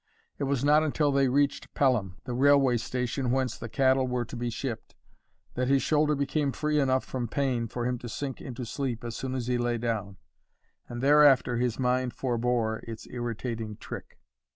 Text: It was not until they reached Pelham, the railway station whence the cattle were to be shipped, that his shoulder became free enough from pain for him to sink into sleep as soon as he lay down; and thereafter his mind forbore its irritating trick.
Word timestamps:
It 0.39 0.45
was 0.45 0.63
not 0.63 0.81
until 0.81 1.11
they 1.11 1.27
reached 1.27 1.75
Pelham, 1.75 2.17
the 2.23 2.33
railway 2.33 2.77
station 2.77 3.29
whence 3.29 3.55
the 3.55 3.69
cattle 3.69 4.07
were 4.07 4.25
to 4.25 4.35
be 4.35 4.49
shipped, 4.49 4.95
that 5.53 5.67
his 5.67 5.83
shoulder 5.83 6.15
became 6.15 6.51
free 6.53 6.79
enough 6.79 7.05
from 7.05 7.27
pain 7.27 7.67
for 7.67 7.85
him 7.85 7.99
to 7.99 8.09
sink 8.09 8.41
into 8.41 8.65
sleep 8.65 9.03
as 9.03 9.15
soon 9.15 9.35
as 9.35 9.45
he 9.45 9.59
lay 9.59 9.77
down; 9.77 10.17
and 10.89 11.03
thereafter 11.03 11.57
his 11.57 11.77
mind 11.77 12.13
forbore 12.13 12.79
its 12.87 13.05
irritating 13.11 13.77
trick. 13.77 14.17